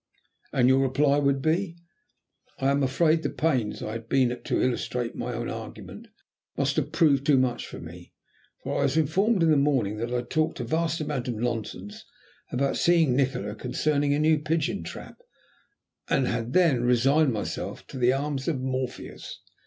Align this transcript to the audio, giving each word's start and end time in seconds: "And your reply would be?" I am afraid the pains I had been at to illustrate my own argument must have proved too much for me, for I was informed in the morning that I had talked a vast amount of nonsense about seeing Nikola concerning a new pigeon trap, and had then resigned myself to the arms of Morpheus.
"And 0.51 0.67
your 0.67 0.79
reply 0.79 1.19
would 1.19 1.43
be?" 1.43 1.77
I 2.57 2.71
am 2.71 2.81
afraid 2.81 3.21
the 3.21 3.29
pains 3.29 3.83
I 3.83 3.91
had 3.91 4.09
been 4.09 4.31
at 4.31 4.43
to 4.45 4.59
illustrate 4.59 5.13
my 5.15 5.31
own 5.35 5.47
argument 5.47 6.07
must 6.57 6.75
have 6.77 6.91
proved 6.91 7.23
too 7.23 7.37
much 7.37 7.67
for 7.67 7.79
me, 7.79 8.11
for 8.63 8.79
I 8.79 8.83
was 8.85 8.97
informed 8.97 9.43
in 9.43 9.51
the 9.51 9.57
morning 9.57 9.97
that 9.97 10.11
I 10.11 10.15
had 10.15 10.31
talked 10.31 10.59
a 10.59 10.63
vast 10.63 11.01
amount 11.01 11.27
of 11.27 11.35
nonsense 11.35 12.03
about 12.51 12.77
seeing 12.77 13.15
Nikola 13.15 13.53
concerning 13.53 14.11
a 14.15 14.19
new 14.19 14.39
pigeon 14.39 14.81
trap, 14.81 15.19
and 16.09 16.25
had 16.25 16.53
then 16.53 16.83
resigned 16.83 17.31
myself 17.31 17.85
to 17.85 17.99
the 17.99 18.11
arms 18.11 18.47
of 18.47 18.59
Morpheus. 18.59 19.39